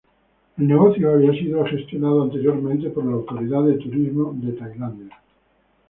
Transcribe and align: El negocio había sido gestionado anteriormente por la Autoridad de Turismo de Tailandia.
El 0.57 0.67
negocio 0.67 1.11
había 1.11 1.31
sido 1.33 1.63
gestionado 1.63 2.23
anteriormente 2.23 2.89
por 2.89 3.05
la 3.05 3.11
Autoridad 3.13 3.61
de 3.65 3.75
Turismo 3.77 4.33
de 4.35 4.53
Tailandia. 4.53 5.15